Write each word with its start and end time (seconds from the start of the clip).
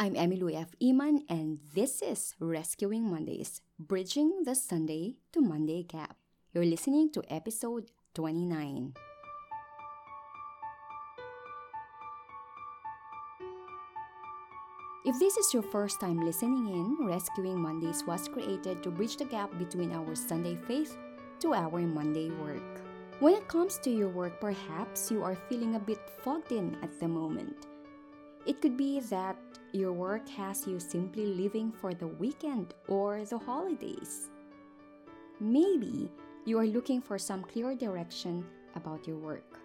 I'm 0.00 0.14
Emily 0.14 0.54
F. 0.54 0.68
Iman, 0.80 1.24
and 1.28 1.58
this 1.74 2.02
is 2.02 2.36
Rescuing 2.38 3.10
Mondays, 3.10 3.62
bridging 3.80 4.44
the 4.44 4.54
Sunday 4.54 5.16
to 5.32 5.40
Monday 5.40 5.82
gap. 5.82 6.14
You're 6.54 6.70
listening 6.70 7.10
to 7.14 7.22
episode 7.28 7.90
29. 8.14 8.94
If 15.04 15.18
this 15.18 15.36
is 15.36 15.52
your 15.52 15.64
first 15.64 15.98
time 15.98 16.20
listening 16.20 16.68
in, 16.68 17.04
Rescuing 17.04 17.58
Mondays 17.58 18.06
was 18.06 18.28
created 18.28 18.84
to 18.84 18.92
bridge 18.92 19.16
the 19.16 19.24
gap 19.24 19.50
between 19.58 19.90
our 19.90 20.14
Sunday 20.14 20.54
faith 20.54 20.96
to 21.40 21.54
our 21.54 21.80
Monday 21.80 22.30
work. 22.30 22.62
When 23.18 23.34
it 23.34 23.48
comes 23.48 23.78
to 23.78 23.90
your 23.90 24.10
work, 24.10 24.40
perhaps 24.40 25.10
you 25.10 25.24
are 25.24 25.34
feeling 25.34 25.74
a 25.74 25.80
bit 25.80 25.98
fogged 26.22 26.52
in 26.52 26.76
at 26.84 27.00
the 27.00 27.08
moment. 27.08 27.66
It 28.46 28.62
could 28.62 28.76
be 28.76 29.00
that 29.10 29.36
your 29.72 29.92
work 29.92 30.28
has 30.30 30.66
you 30.66 30.80
simply 30.80 31.26
living 31.26 31.72
for 31.72 31.92
the 31.92 32.06
weekend 32.06 32.74
or 32.88 33.24
the 33.24 33.38
holidays. 33.38 34.30
Maybe 35.40 36.10
you 36.44 36.58
are 36.58 36.66
looking 36.66 37.00
for 37.00 37.18
some 37.18 37.42
clear 37.42 37.74
direction 37.74 38.44
about 38.74 39.06
your 39.06 39.18
work. 39.18 39.60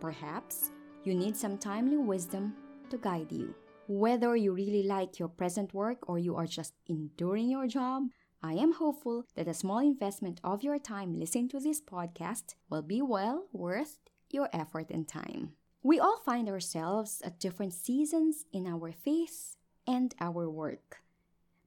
Perhaps 0.00 0.70
you 1.04 1.14
need 1.14 1.36
some 1.36 1.58
timely 1.58 1.96
wisdom 1.96 2.54
to 2.90 2.98
guide 2.98 3.30
you. 3.30 3.54
Whether 3.88 4.36
you 4.36 4.52
really 4.52 4.82
like 4.82 5.18
your 5.18 5.28
present 5.28 5.74
work 5.74 6.08
or 6.08 6.18
you 6.18 6.36
are 6.36 6.46
just 6.46 6.74
enduring 6.86 7.50
your 7.50 7.66
job, 7.66 8.04
I 8.42 8.54
am 8.54 8.72
hopeful 8.72 9.24
that 9.34 9.48
a 9.48 9.54
small 9.54 9.78
investment 9.78 10.40
of 10.42 10.62
your 10.62 10.78
time 10.78 11.18
listening 11.18 11.48
to 11.50 11.60
this 11.60 11.80
podcast 11.80 12.54
will 12.70 12.82
be 12.82 13.02
well 13.02 13.46
worth 13.52 13.98
your 14.30 14.48
effort 14.52 14.90
and 14.90 15.06
time. 15.06 15.52
We 15.82 15.98
all 15.98 16.18
find 16.18 16.48
ourselves 16.48 17.20
at 17.24 17.40
different 17.40 17.74
seasons 17.74 18.44
in 18.52 18.66
our 18.66 18.92
faith 18.92 19.56
and 19.86 20.14
our 20.20 20.48
work. 20.48 21.02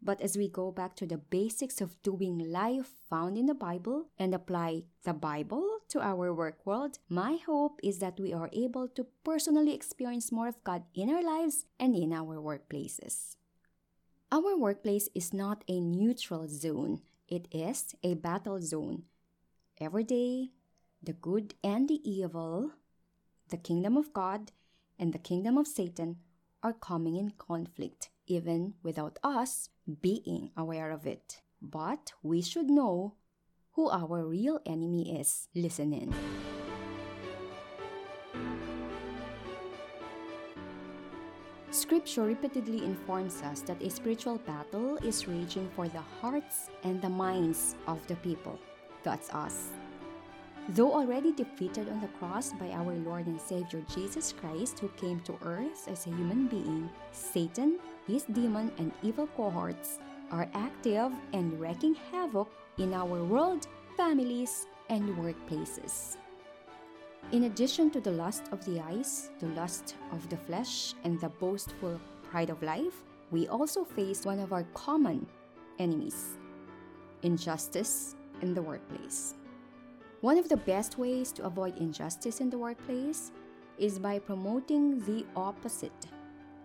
But 0.02 0.22
as 0.22 0.38
we 0.38 0.48
go 0.48 0.72
back 0.72 0.96
to 0.98 1.06
the 1.06 1.18
basics 1.18 1.82
of 1.82 2.02
doing 2.04 2.38
life 2.38 2.94
found 3.10 3.38
in 3.38 3.48
the 3.48 3.54
Bible 3.54 4.06
and 4.18 4.34
apply 4.34 4.84
the 5.04 5.14
Bible 5.14 5.80
to 5.90 6.00
our 6.00 6.34
work 6.34 6.66
world, 6.66 7.00
my 7.10 7.40
hope 7.46 7.80
is 7.84 8.00
that 8.00 8.20
we 8.20 8.32
are 8.32 8.50
able 8.54 8.88
to 8.90 9.08
personally 9.24 9.74
experience 9.74 10.32
more 10.32 10.48
of 10.48 10.64
God 10.64 10.84
in 10.94 11.10
our 11.10 11.24
lives 11.24 11.66
and 11.80 11.96
in 11.96 12.14
our 12.14 12.38
workplaces. 12.38 13.36
Our 14.32 14.56
workplace 14.56 15.10
is 15.16 15.34
not 15.34 15.64
a 15.68 15.80
neutral 15.80 16.48
zone, 16.48 17.02
it 17.28 17.48
is 17.52 17.96
a 18.04 18.14
battle 18.14 18.62
zone. 18.62 19.04
Every 19.80 20.04
day, 20.04 20.52
the 21.02 21.14
good 21.14 21.56
and 21.64 21.90
the 21.90 22.00
evil, 22.10 22.72
the 23.50 23.58
kingdom 23.58 23.98
of 23.98 24.14
God 24.14 24.52
and 24.98 25.14
the 25.14 25.20
kingdom 25.20 25.58
of 25.58 25.68
Satan 25.68 26.18
are 26.64 26.74
coming 26.74 27.16
in 27.16 27.32
conflict, 27.38 28.10
even 28.28 28.74
without 28.82 29.20
us 29.24 29.70
being 30.02 30.52
aware 30.58 30.92
of 30.92 31.06
it. 31.06 31.42
But 31.62 32.14
we 32.24 32.42
should 32.42 32.70
know 32.70 33.16
who 33.74 33.90
our 33.90 34.26
real 34.26 34.60
enemy 34.66 35.20
is. 35.20 35.48
Listen 35.54 35.94
in. 35.94 36.14
Scripture 41.70 42.24
repeatedly 42.24 42.86
informs 42.86 43.42
us 43.42 43.60
that 43.62 43.82
a 43.84 43.90
spiritual 43.90 44.38
battle 44.40 44.96
is 45.04 45.28
raging 45.28 45.70
for 45.76 45.90
the 45.90 46.02
hearts 46.22 46.70
and 46.84 47.02
the 47.02 47.10
minds 47.10 47.76
of 47.86 48.00
the 48.08 48.16
people. 48.18 48.58
That's 49.04 49.30
us. 49.34 49.72
Though 50.70 50.94
already 50.94 51.32
defeated 51.32 51.90
on 51.90 52.02
the 52.02 52.08
cross 52.18 52.52
by 52.54 52.72
our 52.72 52.96
Lord 53.06 53.28
and 53.28 53.40
Savior 53.40 53.86
Jesus 53.94 54.34
Christ, 54.34 54.80
who 54.80 54.90
came 54.98 55.20
to 55.22 55.38
earth 55.46 55.88
as 55.88 56.08
a 56.08 56.10
human 56.10 56.48
being, 56.48 56.90
Satan, 57.12 57.78
his 58.08 58.24
demon, 58.24 58.72
and 58.80 58.92
evil 59.04 59.28
cohorts 59.38 60.00
are 60.32 60.50
active 60.56 61.12
and 61.34 61.60
wreaking 61.60 61.94
havoc 62.12 62.50
in 62.80 62.96
our 62.96 63.24
world, 63.24 63.68
families, 63.96 64.66
and 64.90 65.08
workplaces. 65.18 66.18
In 67.32 67.44
addition 67.44 67.92
to 67.92 68.02
the 68.02 68.12
lust 68.12 68.50
of 68.52 68.66
the 68.66 68.82
eyes, 68.82 69.30
the 69.40 69.54
lust 69.54 69.96
of 70.12 70.28
the 70.30 70.38
flesh, 70.38 70.96
and 71.04 71.22
the 71.22 71.30
boastful 71.30 72.02
pride 72.32 72.50
of 72.50 72.64
life, 72.64 73.04
we 73.30 73.48
also 73.48 73.84
face 73.84 74.26
one 74.26 74.40
of 74.40 74.52
our 74.52 74.64
common 74.74 75.28
enemies 75.78 76.38
injustice 77.22 78.16
in 78.42 78.54
the 78.56 78.62
workplace. 78.62 79.36
One 80.26 80.40
of 80.40 80.50
the 80.50 80.58
best 80.58 80.98
ways 80.98 81.32
to 81.34 81.46
avoid 81.46 81.78
injustice 81.78 82.42
in 82.42 82.50
the 82.50 82.58
workplace 82.58 83.32
is 83.78 84.00
by 84.00 84.18
promoting 84.18 85.00
the 85.02 85.24
opposite 85.36 86.08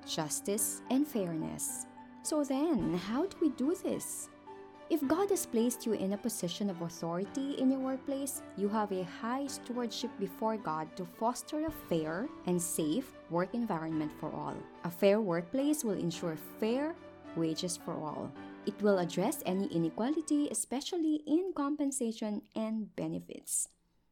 justice 0.07 0.81
and 0.89 1.07
fairness. 1.07 1.85
So 2.23 2.43
then, 2.43 2.95
how 2.95 3.27
do 3.27 3.37
we 3.39 3.51
do 3.51 3.77
this? 3.85 4.31
If 4.89 5.07
God 5.07 5.29
has 5.29 5.45
placed 5.45 5.85
you 5.85 5.93
in 5.93 6.15
a 6.15 6.17
position 6.17 6.71
of 6.71 6.81
authority 6.81 7.61
in 7.61 7.71
your 7.71 7.81
workplace, 7.81 8.41
you 8.57 8.67
have 8.71 8.93
a 8.93 9.05
high 9.21 9.47
stewardship 9.47 10.11
before 10.19 10.57
God 10.57 10.97
to 10.97 11.05
foster 11.05 11.67
a 11.67 11.71
fair 11.71 12.31
and 12.47 12.57
safe 12.57 13.13
work 13.29 13.53
environment 13.53 14.11
for 14.19 14.33
all. 14.33 14.57
A 14.85 14.91
fair 14.91 15.21
workplace 15.21 15.85
will 15.85 16.01
ensure 16.01 16.39
fair 16.59 16.95
wages 17.37 17.77
for 17.77 17.93
all. 17.93 18.33
It 18.71 18.83
will 18.83 19.01
address 19.01 19.43
any 19.45 19.67
inequality, 19.67 20.47
especially 20.49 21.25
in 21.27 21.53
compensation 21.57 22.43
and 22.55 22.95
benefits. 22.95 23.67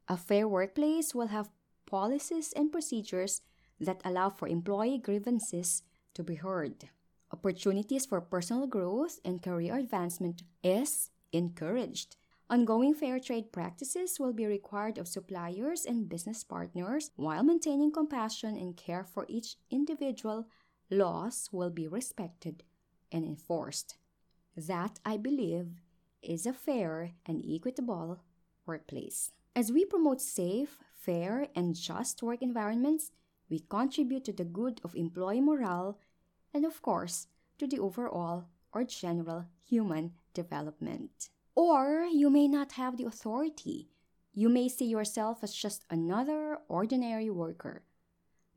A 0.08 0.16
fair 0.16 0.48
workplace 0.48 1.14
will 1.14 1.28
have 1.28 1.48
policies 1.86 2.52
and 2.56 2.72
procedures 2.72 3.42
that 3.78 4.02
allow 4.04 4.30
for 4.30 4.48
employee 4.48 4.98
grievances 4.98 5.84
to 6.14 6.24
be 6.24 6.34
heard. 6.34 6.90
Opportunities 7.32 8.04
for 8.04 8.20
personal 8.20 8.66
growth 8.66 9.20
and 9.24 9.40
career 9.40 9.76
advancement 9.76 10.42
is 10.64 11.10
encouraged. 11.30 12.16
Ongoing 12.50 12.94
fair 12.94 13.20
trade 13.20 13.52
practices 13.52 14.18
will 14.18 14.32
be 14.32 14.46
required 14.46 14.98
of 14.98 15.06
suppliers 15.06 15.86
and 15.86 16.08
business 16.08 16.42
partners 16.42 17.12
while 17.14 17.44
maintaining 17.44 17.92
compassion 17.92 18.56
and 18.56 18.76
care 18.76 19.04
for 19.04 19.24
each 19.28 19.54
individual. 19.70 20.48
Laws 20.90 21.48
will 21.52 21.70
be 21.70 21.86
respected 21.86 22.64
and 23.12 23.24
enforced. 23.24 23.94
That, 24.66 24.98
I 25.04 25.18
believe, 25.18 25.80
is 26.20 26.44
a 26.44 26.52
fair 26.52 27.12
and 27.24 27.44
equitable 27.48 28.18
workplace. 28.66 29.30
As 29.54 29.70
we 29.70 29.84
promote 29.84 30.20
safe, 30.20 30.78
fair, 30.98 31.46
and 31.54 31.76
just 31.76 32.24
work 32.24 32.42
environments, 32.42 33.12
we 33.48 33.60
contribute 33.60 34.24
to 34.24 34.32
the 34.32 34.44
good 34.44 34.80
of 34.82 34.96
employee 34.96 35.40
morale 35.40 36.00
and, 36.52 36.64
of 36.64 36.82
course, 36.82 37.28
to 37.58 37.68
the 37.68 37.78
overall 37.78 38.46
or 38.72 38.82
general 38.82 39.46
human 39.64 40.14
development. 40.34 41.28
Or 41.54 42.04
you 42.04 42.28
may 42.28 42.48
not 42.48 42.72
have 42.72 42.96
the 42.96 43.06
authority. 43.06 43.90
You 44.34 44.48
may 44.48 44.68
see 44.68 44.86
yourself 44.86 45.44
as 45.44 45.54
just 45.54 45.84
another 45.88 46.58
ordinary 46.68 47.30
worker. 47.30 47.84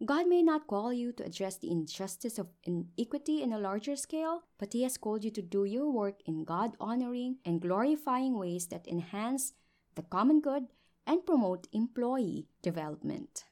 God 0.04 0.28
may 0.28 0.42
not 0.42 0.66
call 0.66 0.92
you 0.92 1.12
to 1.14 1.26
address 1.26 1.58
the 1.58 1.70
injustice 1.70 2.40
of 2.40 2.48
inequity 2.64 3.44
in 3.44 3.54
a 3.54 3.60
larger 3.60 3.96
scale, 3.96 4.42
but 4.58 4.74
He 4.74 4.82
has 4.82 4.98
called 4.98 5.24
you 5.24 5.30
to 5.32 5.42
do 5.44 5.64
your 5.64 5.92
work 5.92 6.22
in 6.26 6.44
God 6.44 6.76
honoring 6.80 7.38
and 7.46 7.62
glorifying 7.62 8.38
ways 8.40 8.68
that 8.68 8.88
enhance 8.88 9.54
the 9.94 10.02
common 10.02 10.42
good 10.42 10.68
and 11.06 11.26
promote 11.26 11.68
employee 11.72 12.48
development. 12.64 13.44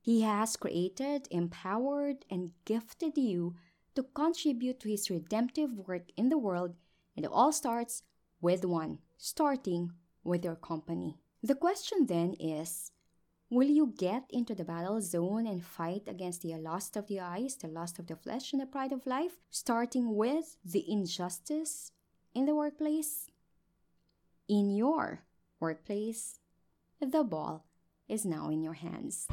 He 0.00 0.20
has 0.22 0.56
created, 0.56 1.26
empowered, 1.30 2.24
and 2.30 2.52
gifted 2.64 3.16
you 3.16 3.56
to 3.96 4.04
contribute 4.04 4.78
to 4.80 4.88
His 4.88 5.10
redemptive 5.10 5.72
work 5.72 6.10
in 6.16 6.28
the 6.28 6.38
world, 6.38 6.74
and 7.16 7.24
it 7.24 7.30
all 7.32 7.52
starts 7.52 8.04
with 8.40 8.64
one, 8.64 8.98
starting 9.16 9.92
with 10.22 10.44
your 10.44 10.56
company. 10.56 11.18
The 11.42 11.56
question 11.56 12.06
then 12.06 12.34
is 12.34 12.92
Will 13.52 13.68
you 13.68 13.92
get 13.98 14.24
into 14.30 14.54
the 14.54 14.64
battle 14.64 14.98
zone 15.02 15.46
and 15.46 15.62
fight 15.62 16.04
against 16.06 16.40
the 16.40 16.56
lust 16.56 16.96
of 16.96 17.06
the 17.06 17.20
eyes, 17.20 17.54
the 17.56 17.68
lust 17.68 17.98
of 17.98 18.06
the 18.06 18.16
flesh, 18.16 18.54
and 18.54 18.62
the 18.62 18.64
pride 18.64 18.92
of 18.92 19.04
life, 19.06 19.32
starting 19.50 20.16
with 20.16 20.56
the 20.64 20.82
injustice 20.90 21.92
in 22.34 22.46
the 22.46 22.54
workplace? 22.54 23.28
In 24.48 24.70
your 24.70 25.24
workplace, 25.60 26.38
the 26.98 27.24
ball 27.24 27.66
is 28.08 28.24
now 28.24 28.48
in 28.48 28.62
your 28.62 28.72
hands. 28.72 29.28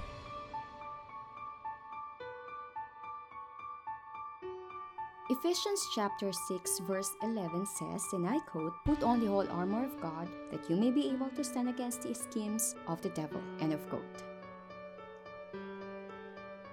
Ephesians 5.31 5.88
chapter 5.94 6.31
6 6.31 6.80
verse 6.80 7.12
11 7.22 7.64
says, 7.68 8.04
and 8.14 8.28
I 8.28 8.40
quote, 8.40 8.74
Put 8.84 9.04
on 9.04 9.20
the 9.20 9.28
whole 9.28 9.48
armor 9.52 9.86
of 9.86 10.02
God, 10.02 10.28
that 10.50 10.68
you 10.68 10.76
may 10.76 10.90
be 10.90 11.08
able 11.12 11.30
to 11.30 11.44
stand 11.44 11.70
against 11.70 12.02
the 12.02 12.16
schemes 12.16 12.76
of 12.88 13.00
the 13.04 13.10
devil. 13.10 13.40
End 13.60 13.72
of 13.72 13.88
quote. 13.90 14.24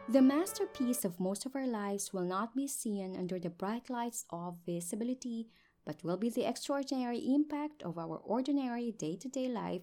The 0.08 0.22
masterpiece 0.22 1.04
of 1.04 1.20
most 1.20 1.44
of 1.44 1.54
our 1.54 1.66
lives 1.66 2.14
will 2.14 2.24
not 2.24 2.56
be 2.56 2.66
seen 2.66 3.14
under 3.14 3.38
the 3.38 3.50
bright 3.50 3.90
lights 3.90 4.24
of 4.30 4.56
visibility, 4.64 5.48
but 5.84 6.02
will 6.02 6.16
be 6.16 6.30
the 6.30 6.48
extraordinary 6.48 7.18
impact 7.18 7.82
of 7.82 7.98
our 7.98 8.16
ordinary 8.24 8.90
day 8.90 9.16
to 9.16 9.28
day 9.28 9.48
life, 9.48 9.82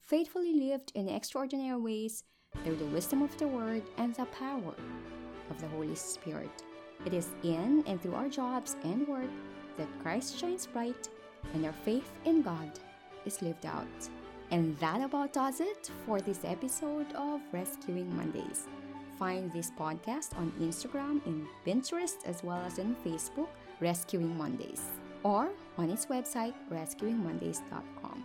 faithfully 0.00 0.54
lived 0.54 0.92
in 0.94 1.08
extraordinary 1.08 1.80
ways 1.80 2.22
through 2.62 2.76
the 2.76 2.92
wisdom 2.94 3.22
of 3.22 3.36
the 3.38 3.48
Word 3.48 3.82
and 3.98 4.14
the 4.14 4.26
power 4.26 4.74
of 5.50 5.60
the 5.60 5.66
Holy 5.66 5.96
Spirit. 5.96 6.62
It 7.04 7.12
is 7.12 7.28
in 7.42 7.84
and 7.86 8.00
through 8.00 8.14
our 8.14 8.28
jobs 8.28 8.76
and 8.84 9.06
work 9.06 9.30
that 9.76 9.88
Christ 10.02 10.38
shines 10.38 10.66
bright 10.66 11.08
and 11.52 11.64
our 11.66 11.72
faith 11.72 12.10
in 12.24 12.42
God 12.42 12.70
is 13.26 13.42
lived 13.42 13.66
out. 13.66 14.08
And 14.50 14.76
that 14.78 15.00
about 15.00 15.32
does 15.32 15.60
it 15.60 15.90
for 16.06 16.20
this 16.20 16.40
episode 16.44 17.12
of 17.14 17.40
Rescuing 17.52 18.14
Mondays. 18.16 18.66
Find 19.18 19.52
this 19.52 19.70
podcast 19.70 20.36
on 20.36 20.52
Instagram 20.60 21.24
and 21.26 21.46
Pinterest 21.66 22.16
as 22.24 22.42
well 22.42 22.62
as 22.66 22.78
on 22.78 22.96
Facebook, 23.04 23.48
Rescuing 23.80 24.36
Mondays, 24.36 24.82
or 25.22 25.50
on 25.78 25.90
its 25.90 26.06
website, 26.06 26.54
rescuingmondays.com. 26.70 28.24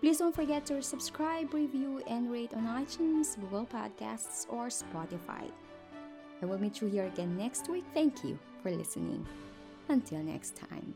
Please 0.00 0.18
don't 0.18 0.34
forget 0.34 0.64
to 0.66 0.80
subscribe, 0.80 1.52
review, 1.52 2.00
and 2.06 2.30
rate 2.30 2.54
on 2.54 2.64
iTunes, 2.66 3.38
Google 3.40 3.66
Podcasts, 3.66 4.46
or 4.48 4.68
Spotify. 4.68 5.50
I 6.40 6.46
will 6.46 6.58
meet 6.58 6.80
you 6.80 6.88
here 6.88 7.04
again 7.04 7.36
next 7.36 7.68
week. 7.68 7.84
Thank 7.94 8.24
you 8.24 8.38
for 8.62 8.70
listening. 8.70 9.26
Until 9.88 10.18
next 10.18 10.56
time. 10.56 10.94